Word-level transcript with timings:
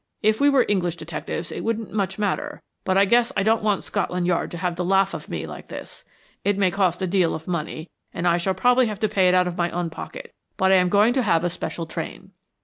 "If 0.23 0.41
we 0.41 0.49
were 0.49 0.65
English 0.67 0.95
detectives 0.95 1.51
it 1.51 1.63
wouldn't 1.63 1.93
much 1.93 2.17
matter, 2.17 2.63
but 2.85 2.97
I 2.97 3.05
guess 3.05 3.31
I 3.37 3.43
don't 3.43 3.61
want 3.61 3.83
Scotland 3.83 4.25
Yard 4.25 4.49
to 4.49 4.57
have 4.57 4.75
the 4.75 4.83
laugh 4.83 5.13
of 5.13 5.29
me 5.29 5.45
like 5.45 5.67
this. 5.67 6.05
It 6.43 6.57
may 6.57 6.71
cost 6.71 7.03
a 7.03 7.05
deal 7.07 7.35
of 7.35 7.47
money, 7.47 7.87
and 8.11 8.27
I 8.27 8.39
shall 8.39 8.55
probably 8.55 8.87
have 8.87 8.99
to 9.01 9.07
pay 9.07 9.27
it 9.29 9.35
out 9.35 9.45
of 9.47 9.57
my 9.59 9.69
own 9.69 9.91
pocket, 9.91 10.33
but 10.57 10.71
I 10.71 10.75
am 10.77 10.89
going 10.89 11.13
to 11.13 11.21
have 11.21 11.43
a 11.43 11.51
special 11.51 11.85
train." 11.85 12.31